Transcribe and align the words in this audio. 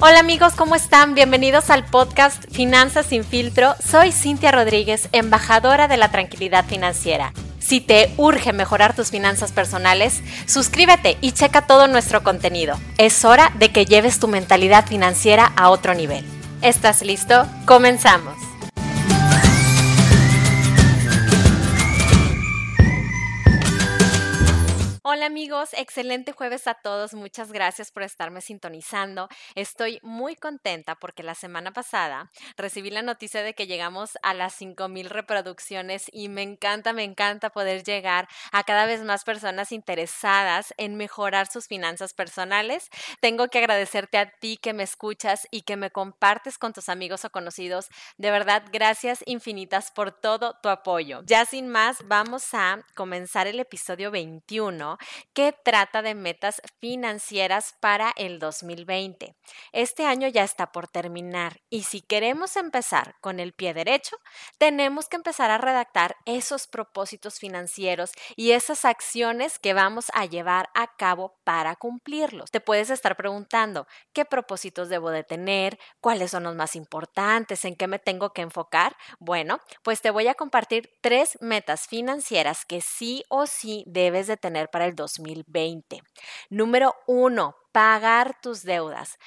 Hola 0.00 0.20
amigos, 0.20 0.52
¿cómo 0.54 0.76
están? 0.76 1.16
Bienvenidos 1.16 1.70
al 1.70 1.84
podcast 1.84 2.44
Finanzas 2.52 3.06
sin 3.06 3.24
filtro. 3.24 3.74
Soy 3.84 4.12
Cintia 4.12 4.52
Rodríguez, 4.52 5.08
embajadora 5.10 5.88
de 5.88 5.96
la 5.96 6.12
tranquilidad 6.12 6.64
financiera. 6.66 7.32
Si 7.58 7.80
te 7.80 8.14
urge 8.16 8.52
mejorar 8.52 8.94
tus 8.94 9.10
finanzas 9.10 9.50
personales, 9.50 10.22
suscríbete 10.46 11.18
y 11.20 11.32
checa 11.32 11.66
todo 11.66 11.88
nuestro 11.88 12.22
contenido. 12.22 12.78
Es 12.96 13.24
hora 13.24 13.52
de 13.58 13.72
que 13.72 13.86
lleves 13.86 14.20
tu 14.20 14.28
mentalidad 14.28 14.86
financiera 14.86 15.52
a 15.56 15.68
otro 15.68 15.94
nivel. 15.94 16.24
¿Estás 16.62 17.02
listo? 17.02 17.44
Comenzamos. 17.66 18.47
Hola 25.18 25.26
amigos, 25.26 25.70
excelente 25.72 26.30
jueves 26.30 26.68
a 26.68 26.74
todos. 26.74 27.12
Muchas 27.12 27.50
gracias 27.50 27.90
por 27.90 28.04
estarme 28.04 28.40
sintonizando. 28.40 29.28
Estoy 29.56 29.98
muy 30.04 30.36
contenta 30.36 30.94
porque 30.94 31.24
la 31.24 31.34
semana 31.34 31.72
pasada 31.72 32.30
recibí 32.56 32.90
la 32.90 33.02
noticia 33.02 33.42
de 33.42 33.52
que 33.52 33.66
llegamos 33.66 34.16
a 34.22 34.32
las 34.32 34.54
5000 34.54 35.10
reproducciones 35.10 36.04
y 36.12 36.28
me 36.28 36.42
encanta, 36.42 36.92
me 36.92 37.02
encanta 37.02 37.50
poder 37.50 37.82
llegar 37.82 38.28
a 38.52 38.62
cada 38.62 38.86
vez 38.86 39.02
más 39.02 39.24
personas 39.24 39.72
interesadas 39.72 40.72
en 40.76 40.94
mejorar 40.94 41.48
sus 41.48 41.66
finanzas 41.66 42.14
personales. 42.14 42.88
Tengo 43.20 43.48
que 43.48 43.58
agradecerte 43.58 44.18
a 44.18 44.30
ti 44.30 44.56
que 44.56 44.72
me 44.72 44.84
escuchas 44.84 45.48
y 45.50 45.62
que 45.62 45.74
me 45.74 45.90
compartes 45.90 46.58
con 46.58 46.72
tus 46.72 46.88
amigos 46.88 47.24
o 47.24 47.30
conocidos. 47.30 47.88
De 48.18 48.30
verdad, 48.30 48.62
gracias 48.70 49.24
infinitas 49.26 49.90
por 49.90 50.12
todo 50.12 50.54
tu 50.62 50.68
apoyo. 50.68 51.22
Ya 51.24 51.44
sin 51.44 51.66
más, 51.66 52.06
vamos 52.06 52.54
a 52.54 52.84
comenzar 52.94 53.48
el 53.48 53.58
episodio 53.58 54.12
21 54.12 54.96
que 55.32 55.52
trata 55.52 56.02
de 56.02 56.14
metas 56.14 56.62
financieras 56.80 57.74
para 57.80 58.12
el 58.16 58.38
2020. 58.38 59.34
Este 59.72 60.06
año 60.06 60.28
ya 60.28 60.44
está 60.44 60.72
por 60.72 60.88
terminar 60.88 61.60
y 61.70 61.82
si 61.82 62.00
queremos 62.00 62.56
empezar 62.56 63.16
con 63.20 63.40
el 63.40 63.52
pie 63.52 63.74
derecho, 63.74 64.16
tenemos 64.58 65.08
que 65.08 65.16
empezar 65.16 65.50
a 65.50 65.58
redactar 65.58 66.16
esos 66.24 66.66
propósitos 66.66 67.38
financieros 67.38 68.12
y 68.36 68.52
esas 68.52 68.84
acciones 68.84 69.58
que 69.58 69.74
vamos 69.74 70.06
a 70.14 70.26
llevar 70.26 70.68
a 70.74 70.96
cabo 70.96 71.38
para 71.44 71.76
cumplirlos. 71.76 72.50
Te 72.50 72.60
puedes 72.60 72.90
estar 72.90 73.16
preguntando, 73.16 73.86
¿qué 74.12 74.24
propósitos 74.24 74.88
debo 74.88 75.10
de 75.10 75.24
tener? 75.24 75.78
¿Cuáles 76.00 76.30
son 76.30 76.44
los 76.44 76.54
más 76.54 76.76
importantes? 76.76 77.64
¿En 77.64 77.76
qué 77.76 77.86
me 77.86 77.98
tengo 77.98 78.32
que 78.32 78.42
enfocar? 78.42 78.96
Bueno, 79.18 79.60
pues 79.82 80.00
te 80.00 80.10
voy 80.10 80.28
a 80.28 80.34
compartir 80.34 80.90
tres 81.00 81.38
metas 81.40 81.86
financieras 81.86 82.64
que 82.64 82.80
sí 82.80 83.24
o 83.28 83.46
sí 83.46 83.84
debes 83.86 84.26
de 84.26 84.36
tener 84.36 84.70
para 84.70 84.86
el 84.86 84.94
2020. 84.98 86.02
Número 86.50 86.94
uno, 87.06 87.56
pagar 87.72 88.40
tus 88.42 88.62
deudas. 88.64 89.18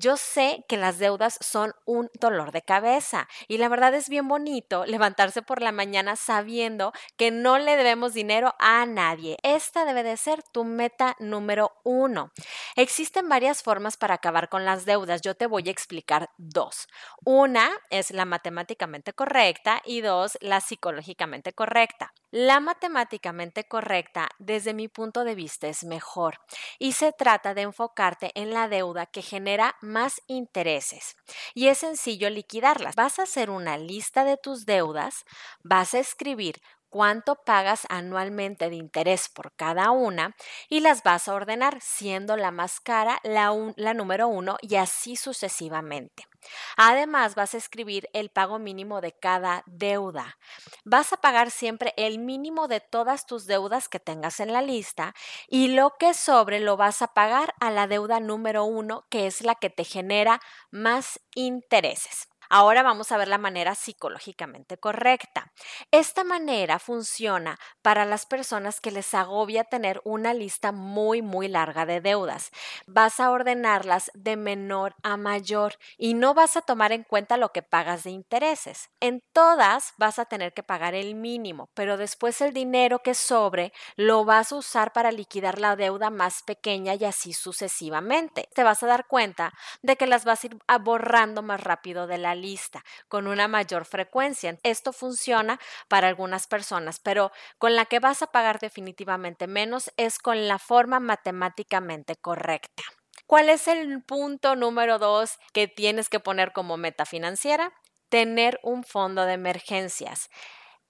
Yo 0.00 0.16
sé 0.16 0.64
que 0.68 0.76
las 0.76 1.00
deudas 1.00 1.38
son 1.40 1.74
un 1.84 2.08
dolor 2.20 2.52
de 2.52 2.62
cabeza 2.62 3.26
y 3.48 3.58
la 3.58 3.68
verdad 3.68 3.92
es 3.94 4.08
bien 4.08 4.28
bonito 4.28 4.86
levantarse 4.86 5.42
por 5.42 5.60
la 5.60 5.72
mañana 5.72 6.14
sabiendo 6.14 6.92
que 7.16 7.32
no 7.32 7.58
le 7.58 7.74
debemos 7.74 8.14
dinero 8.14 8.54
a 8.60 8.86
nadie. 8.86 9.38
Esta 9.42 9.84
debe 9.84 10.04
de 10.04 10.16
ser 10.16 10.44
tu 10.52 10.62
meta 10.62 11.16
número 11.18 11.72
uno. 11.82 12.30
Existen 12.76 13.28
varias 13.28 13.64
formas 13.64 13.96
para 13.96 14.14
acabar 14.14 14.48
con 14.48 14.64
las 14.64 14.84
deudas. 14.84 15.20
Yo 15.20 15.34
te 15.34 15.48
voy 15.48 15.66
a 15.66 15.72
explicar 15.72 16.30
dos. 16.36 16.86
Una 17.24 17.68
es 17.90 18.12
la 18.12 18.24
matemáticamente 18.24 19.14
correcta 19.14 19.82
y 19.84 20.00
dos, 20.00 20.38
la 20.40 20.60
psicológicamente 20.60 21.52
correcta. 21.54 22.12
La 22.30 22.60
matemáticamente 22.60 23.64
correcta, 23.64 24.28
desde 24.38 24.74
mi 24.74 24.86
punto 24.86 25.24
de 25.24 25.34
vista, 25.34 25.66
es 25.66 25.84
mejor 25.84 26.38
y 26.78 26.92
se 26.92 27.10
trata 27.12 27.54
de 27.54 27.62
enfocarte 27.62 28.32
en 28.34 28.52
la 28.52 28.68
deuda 28.68 29.06
que 29.06 29.22
genera 29.22 29.76
más 29.88 30.22
intereses. 30.28 31.16
Y 31.54 31.68
es 31.68 31.78
sencillo 31.78 32.30
liquidarlas. 32.30 32.94
Vas 32.94 33.18
a 33.18 33.24
hacer 33.24 33.50
una 33.50 33.76
lista 33.76 34.24
de 34.24 34.36
tus 34.36 34.66
deudas, 34.66 35.24
vas 35.64 35.94
a 35.94 35.98
escribir 35.98 36.60
cuánto 36.88 37.36
pagas 37.44 37.86
anualmente 37.88 38.70
de 38.70 38.76
interés 38.76 39.28
por 39.28 39.52
cada 39.54 39.90
una 39.90 40.34
y 40.68 40.80
las 40.80 41.02
vas 41.02 41.28
a 41.28 41.34
ordenar, 41.34 41.78
siendo 41.80 42.36
la 42.36 42.50
más 42.50 42.80
cara 42.80 43.20
la, 43.24 43.52
la 43.76 43.94
número 43.94 44.28
uno 44.28 44.56
y 44.62 44.76
así 44.76 45.16
sucesivamente. 45.16 46.26
Además, 46.76 47.34
vas 47.34 47.54
a 47.54 47.58
escribir 47.58 48.08
el 48.12 48.30
pago 48.30 48.58
mínimo 48.58 49.00
de 49.00 49.12
cada 49.12 49.62
deuda. 49.66 50.38
Vas 50.84 51.12
a 51.12 51.16
pagar 51.18 51.50
siempre 51.50 51.94
el 51.96 52.18
mínimo 52.18 52.68
de 52.68 52.80
todas 52.80 53.26
tus 53.26 53.46
deudas 53.46 53.88
que 53.88 54.00
tengas 54.00 54.40
en 54.40 54.52
la 54.52 54.62
lista 54.62 55.14
y 55.48 55.68
lo 55.68 55.94
que 55.98 56.14
sobre 56.14 56.60
lo 56.60 56.76
vas 56.76 57.02
a 57.02 57.08
pagar 57.14 57.54
a 57.60 57.70
la 57.70 57.86
deuda 57.86 58.20
número 58.20 58.64
uno, 58.64 59.06
que 59.10 59.26
es 59.26 59.42
la 59.42 59.54
que 59.54 59.70
te 59.70 59.84
genera 59.84 60.40
más 60.70 61.20
intereses. 61.34 62.28
Ahora 62.50 62.82
vamos 62.82 63.12
a 63.12 63.16
ver 63.16 63.28
la 63.28 63.38
manera 63.38 63.74
psicológicamente 63.74 64.78
correcta. 64.78 65.52
Esta 65.90 66.24
manera 66.24 66.78
funciona 66.78 67.58
para 67.82 68.04
las 68.04 68.26
personas 68.26 68.80
que 68.80 68.90
les 68.90 69.12
agobia 69.14 69.64
tener 69.64 70.00
una 70.04 70.34
lista 70.34 70.72
muy, 70.72 71.22
muy 71.22 71.48
larga 71.48 71.86
de 71.86 72.00
deudas. 72.00 72.50
Vas 72.86 73.20
a 73.20 73.30
ordenarlas 73.30 74.10
de 74.14 74.36
menor 74.36 74.94
a 75.02 75.16
mayor 75.16 75.74
y 75.96 76.14
no 76.14 76.34
vas 76.34 76.56
a 76.56 76.62
tomar 76.62 76.92
en 76.92 77.04
cuenta 77.04 77.36
lo 77.36 77.50
que 77.50 77.62
pagas 77.62 78.04
de 78.04 78.10
intereses. 78.10 78.88
En 79.00 79.22
todas 79.32 79.92
vas 79.98 80.18
a 80.18 80.24
tener 80.24 80.52
que 80.54 80.62
pagar 80.62 80.94
el 80.94 81.14
mínimo, 81.14 81.70
pero 81.74 81.96
después 81.96 82.40
el 82.40 82.52
dinero 82.52 83.00
que 83.00 83.14
sobre 83.14 83.72
lo 83.96 84.24
vas 84.24 84.52
a 84.52 84.56
usar 84.56 84.92
para 84.92 85.12
liquidar 85.12 85.58
la 85.58 85.76
deuda 85.76 86.10
más 86.10 86.42
pequeña 86.42 86.94
y 86.94 87.04
así 87.04 87.32
sucesivamente. 87.32 88.48
Te 88.54 88.64
vas 88.64 88.82
a 88.82 88.86
dar 88.86 89.06
cuenta 89.06 89.52
de 89.82 89.96
que 89.96 90.06
las 90.06 90.24
vas 90.24 90.42
a 90.44 90.46
ir 90.46 90.58
borrando 90.80 91.42
más 91.42 91.60
rápido 91.60 92.06
de 92.06 92.18
la 92.18 92.34
lista 92.38 92.84
con 93.08 93.26
una 93.26 93.48
mayor 93.48 93.84
frecuencia. 93.84 94.58
Esto 94.62 94.92
funciona 94.92 95.60
para 95.88 96.08
algunas 96.08 96.46
personas, 96.46 97.00
pero 97.00 97.32
con 97.58 97.76
la 97.76 97.84
que 97.84 98.00
vas 98.00 98.22
a 98.22 98.28
pagar 98.28 98.58
definitivamente 98.58 99.46
menos 99.46 99.90
es 99.96 100.18
con 100.18 100.48
la 100.48 100.58
forma 100.58 101.00
matemáticamente 101.00 102.16
correcta. 102.16 102.82
¿Cuál 103.26 103.50
es 103.50 103.68
el 103.68 104.02
punto 104.02 104.56
número 104.56 104.98
dos 104.98 105.38
que 105.52 105.68
tienes 105.68 106.08
que 106.08 106.20
poner 106.20 106.52
como 106.52 106.78
meta 106.78 107.04
financiera? 107.04 107.72
Tener 108.08 108.58
un 108.62 108.84
fondo 108.84 109.26
de 109.26 109.34
emergencias. 109.34 110.30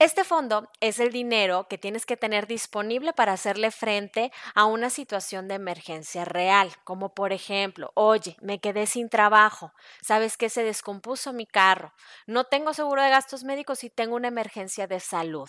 Este 0.01 0.23
fondo 0.25 0.71
es 0.81 1.01
el 1.01 1.11
dinero 1.13 1.67
que 1.69 1.77
tienes 1.79 2.07
que 2.07 2.17
tener 2.17 2.47
disponible 2.47 3.13
para 3.13 3.33
hacerle 3.33 3.71
frente 3.73 4.31
a 4.55 4.65
una 4.65 4.91
situación 4.91 5.49
de 5.49 5.55
emergencia 5.55 6.25
real, 6.25 6.71
como 6.85 7.15
por 7.15 7.33
ejemplo, 7.33 7.91
oye, 7.95 8.37
me 8.41 8.61
quedé 8.61 8.87
sin 8.87 9.09
trabajo, 9.09 9.73
sabes 10.01 10.37
que 10.37 10.51
se 10.51 10.63
descompuso 10.63 11.33
mi 11.33 11.47
carro, 11.47 11.93
no 12.27 12.45
tengo 12.45 12.75
seguro 12.75 13.03
de 13.03 13.11
gastos 13.11 13.43
médicos 13.45 13.83
y 13.83 13.91
tengo 13.91 14.15
una 14.15 14.29
emergencia 14.29 14.87
de 14.87 15.01
salud. 15.01 15.49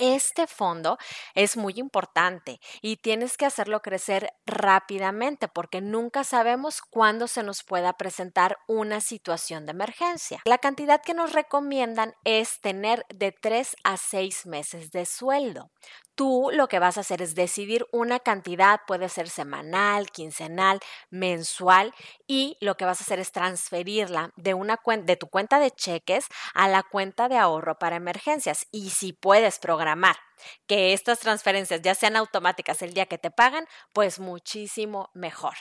Este 0.00 0.46
fondo 0.46 0.96
es 1.34 1.58
muy 1.58 1.74
importante 1.76 2.58
y 2.80 2.96
tienes 2.96 3.36
que 3.36 3.44
hacerlo 3.44 3.82
crecer 3.82 4.32
rápidamente 4.46 5.46
porque 5.46 5.82
nunca 5.82 6.24
sabemos 6.24 6.80
cuándo 6.80 7.28
se 7.28 7.42
nos 7.42 7.62
pueda 7.62 7.92
presentar 7.98 8.56
una 8.66 9.02
situación 9.02 9.66
de 9.66 9.72
emergencia. 9.72 10.40
La 10.46 10.56
cantidad 10.56 11.02
que 11.02 11.12
nos 11.12 11.34
recomiendan 11.34 12.14
es 12.24 12.62
tener 12.62 13.04
de 13.14 13.32
3 13.32 13.76
a 13.84 13.98
6 13.98 14.46
meses 14.46 14.90
de 14.90 15.04
sueldo 15.04 15.70
tú 16.20 16.50
lo 16.52 16.68
que 16.68 16.78
vas 16.78 16.98
a 16.98 17.00
hacer 17.00 17.22
es 17.22 17.34
decidir 17.34 17.86
una 17.92 18.20
cantidad, 18.20 18.82
puede 18.86 19.08
ser 19.08 19.30
semanal, 19.30 20.10
quincenal, 20.10 20.78
mensual, 21.08 21.94
y 22.26 22.58
lo 22.60 22.76
que 22.76 22.84
vas 22.84 23.00
a 23.00 23.04
hacer 23.04 23.20
es 23.20 23.32
transferirla 23.32 24.30
de, 24.36 24.52
una 24.52 24.78
de 25.02 25.16
tu 25.16 25.28
cuenta 25.28 25.58
de 25.58 25.70
cheques 25.70 26.26
a 26.52 26.68
la 26.68 26.82
cuenta 26.82 27.30
de 27.30 27.38
ahorro 27.38 27.78
para 27.78 27.96
emergencias. 27.96 28.66
Y 28.70 28.90
si 28.90 29.14
puedes 29.14 29.58
programar 29.58 30.16
que 30.66 30.92
estas 30.92 31.20
transferencias 31.20 31.80
ya 31.80 31.94
sean 31.94 32.16
automáticas 32.16 32.82
el 32.82 32.92
día 32.92 33.06
que 33.06 33.16
te 33.16 33.30
pagan, 33.30 33.64
pues 33.94 34.18
muchísimo 34.18 35.08
mejor. 35.14 35.54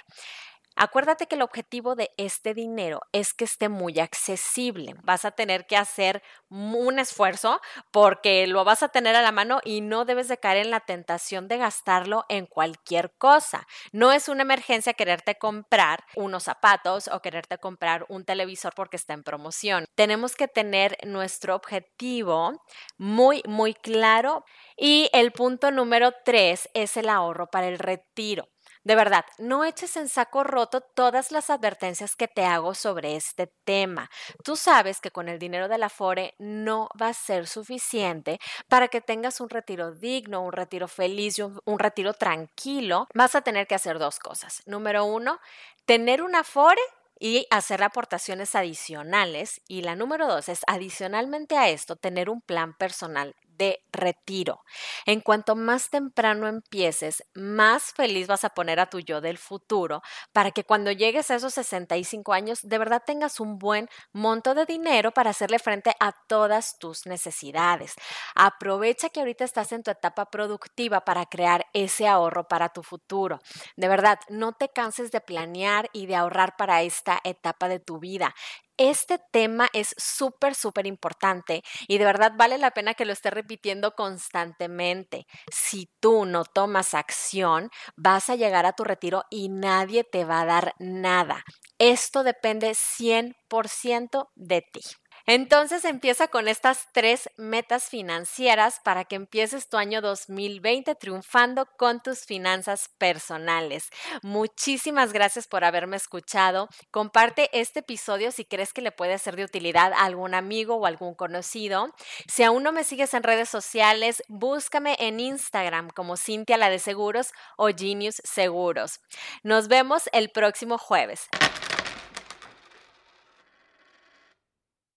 Acuérdate 0.82 1.28
que 1.28 1.36
el 1.36 1.42
objetivo 1.42 1.96
de 1.96 2.12
este 2.16 2.54
dinero 2.54 3.02
es 3.12 3.34
que 3.34 3.44
esté 3.44 3.68
muy 3.68 4.00
accesible. 4.00 4.96
Vas 5.04 5.26
a 5.26 5.32
tener 5.32 5.68
que 5.68 5.76
hacer 5.76 6.24
un 6.50 7.00
esfuerzo 7.00 7.60
porque 7.92 8.48
lo 8.48 8.64
vas 8.64 8.82
a 8.82 8.88
tener 8.88 9.14
a 9.18 9.22
la 9.22 9.34
mano 9.34 9.60
y 9.66 9.82
no 9.82 10.06
debes 10.06 10.30
de 10.30 10.38
caer 10.38 10.66
en 10.66 10.72
la 10.72 10.80
tentación 10.80 11.50
de 11.50 11.58
gastarlo 11.58 12.24
en 12.30 12.46
cualquier 12.46 13.12
cosa. 13.18 13.68
No 13.92 14.14
es 14.14 14.30
una 14.30 14.44
emergencia 14.44 14.94
quererte 14.94 15.36
comprar 15.36 16.06
unos 16.16 16.44
zapatos 16.44 17.10
o 17.10 17.22
quererte 17.22 17.58
comprar 17.58 18.06
un 18.08 18.24
televisor 18.24 18.74
porque 18.74 18.96
está 18.96 19.12
en 19.12 19.24
promoción. 19.24 19.84
Tenemos 19.96 20.38
que 20.38 20.48
tener 20.48 20.98
nuestro 21.06 21.56
objetivo 21.56 22.54
muy, 22.98 23.44
muy 23.46 23.74
claro. 23.74 24.46
Y 24.78 25.10
el 25.12 25.34
punto 25.34 25.72
número 25.72 26.14
tres 26.24 26.70
es 26.74 26.96
el 26.96 27.10
ahorro 27.10 27.48
para 27.48 27.68
el 27.68 27.80
retiro. 27.80 28.48
De 28.84 28.96
verdad, 28.96 29.26
no 29.38 29.66
eches 29.66 29.98
en 29.98 30.10
saco 30.10 30.44
roto 30.44 30.82
todas 30.82 31.32
las 31.32 31.50
advertencias 31.50 32.16
que 32.16 32.28
te 32.28 32.46
hago 32.46 32.74
sobre 32.74 33.16
este 33.16 33.48
tema. 33.66 34.10
Tú 34.44 34.56
sabes 34.56 35.02
que 35.02 35.12
con 35.12 35.28
el 35.30 35.38
dinero 35.38 35.68
de 35.68 35.78
la 35.78 35.90
FORE 35.90 36.34
no 36.40 36.90
va 37.00 37.10
a 37.10 37.14
ser 37.14 37.48
suficiente 37.48 38.40
para 38.68 38.88
que 38.88 39.02
tengas 39.02 39.42
un 39.42 39.50
retiro 39.50 39.92
digno, 39.92 40.42
un 40.42 40.54
retiro 40.54 40.88
feliz 40.88 41.40
un 41.40 41.80
retiro 41.80 42.14
tranquilo. 42.14 43.08
Vas 43.14 43.36
a 43.36 43.42
tener 43.42 43.68
que 43.68 43.76
hacer 43.76 44.00
dos 44.00 44.20
cosas. 44.20 44.64
Número 44.66 45.06
uno, 45.06 45.40
tener 45.86 46.22
una 46.22 46.44
FORE 46.44 46.82
y 47.20 47.46
hacer 47.52 47.84
aportaciones 47.84 48.56
adicionales. 48.56 49.62
Y 49.68 49.82
la 49.82 49.96
número 49.96 50.28
dos 50.28 50.50
es, 50.50 50.62
adicionalmente 50.68 51.58
a 51.58 51.70
esto, 51.70 51.98
tener 51.98 52.30
un 52.30 52.42
plan 52.42 52.74
personal 52.78 53.36
de 53.60 53.84
retiro. 53.92 54.62
En 55.06 55.22
cuanto 55.22 55.56
más 55.56 55.92
temprano 55.92 56.48
empieces, 56.48 57.24
más 57.36 57.94
feliz 57.94 58.26
vas 58.28 58.44
a 58.46 58.50
poner 58.50 58.80
a 58.80 58.88
tu 58.90 59.00
yo 59.02 59.22
del 59.22 59.38
futuro 59.38 60.02
para 60.34 60.52
que 60.52 60.64
cuando 60.64 60.92
llegues 60.92 61.30
a 61.30 61.36
esos 61.36 61.54
65 61.54 62.34
años 62.34 62.62
de 62.64 62.78
verdad 62.80 63.04
tengas 63.06 63.40
un 63.40 63.60
buen 63.60 63.88
monto 64.14 64.56
de 64.56 64.66
dinero 64.66 65.12
para 65.12 65.30
hacerle 65.32 65.60
frente 65.60 65.94
a 66.00 66.14
todas 66.28 66.80
tus 66.80 67.06
necesidades. 67.06 67.94
Aprovecha 68.36 69.10
que 69.10 69.20
ahorita 69.20 69.44
estás 69.44 69.72
en 69.74 69.84
tu 69.84 69.92
etapa 69.92 70.26
productiva 70.32 71.02
para 71.02 71.26
crear 71.26 71.68
ese 71.74 72.08
ahorro 72.08 72.48
para 72.48 72.70
tu 72.70 72.82
futuro. 72.82 73.40
De 73.76 73.88
verdad, 73.88 74.20
no 74.30 74.54
te 74.54 74.70
canses 74.70 75.12
de 75.12 75.22
planear 75.22 75.90
y 75.94 76.06
de 76.08 76.16
ahorrar 76.16 76.56
para 76.58 76.82
esta 76.82 77.20
etapa 77.24 77.68
de 77.68 77.80
tu 77.80 78.00
vida. 78.00 78.34
Este 78.82 79.20
tema 79.34 79.68
es 79.74 79.94
súper, 79.98 80.56
súper 80.56 80.88
importante 80.88 81.64
y 81.90 81.98
de 81.98 82.06
verdad 82.06 82.32
vale 82.38 82.58
la 82.58 82.72
pena 82.72 82.94
que 82.94 83.04
lo 83.04 83.12
esté 83.12 83.30
repitiendo 83.30 83.94
constantemente. 83.94 85.28
Si 85.52 85.90
tú 86.00 86.24
no 86.26 86.46
tomas 86.46 86.94
acción, 86.94 87.70
vas 87.98 88.30
a 88.30 88.38
llegar 88.38 88.66
a 88.66 88.72
tu 88.72 88.86
retiro 88.86 89.26
y 89.30 89.50
nadie 89.50 90.06
te 90.06 90.24
va 90.24 90.42
a 90.42 90.46
dar 90.46 90.74
nada. 90.80 91.44
Esto 91.78 92.24
depende 92.24 92.74
100% 92.74 94.32
de 94.36 94.62
ti. 94.62 94.80
Entonces 95.26 95.86
empieza 95.86 96.28
con 96.28 96.48
estas 96.48 96.88
tres 96.92 97.30
metas 97.38 97.90
financieras 97.90 98.80
para 98.84 99.06
que 99.06 99.16
empieces 99.16 99.70
tu 99.70 99.78
año 99.78 100.02
2020 100.02 100.96
triunfando 100.96 101.66
con 101.78 102.02
tus 102.02 102.26
finanzas 102.26 102.90
personales. 102.98 103.90
Muchísimas 104.22 105.14
gracias 105.14 105.48
por 105.48 105.64
haberme 105.64 105.98
escuchado. 105.98 106.70
Comparte 106.92 107.50
este 107.54 107.80
episodio 107.80 108.32
si 108.32 108.46
crees 108.46 108.74
que 108.74 108.82
le 108.82 108.92
puede 108.92 109.18
ser 109.18 109.36
de 109.36 109.44
utilidad 109.44 109.94
a 109.94 110.06
algún 110.06 110.34
amigo 110.34 110.76
o 110.76 110.86
algún 110.86 111.16
conocido. 111.16 111.94
Si 112.28 112.44
aún 112.44 112.64
no 112.64 112.72
me 112.72 112.84
sigues 112.84 113.14
en 113.14 113.24
redes 113.24 113.50
sociales, 113.50 114.24
búscame 114.28 114.96
en 115.00 115.20
Instagram 115.20 115.90
como 115.90 116.18
Cintia 116.18 116.58
la 116.58 116.70
de 116.70 116.80
Seguros 116.80 117.32
o 117.58 117.68
Genius 117.68 118.22
Seguros. 118.24 119.00
Nos 119.44 119.68
vemos 119.68 120.10
el 120.14 120.30
próximo 120.30 120.78
jueves. 120.78 121.28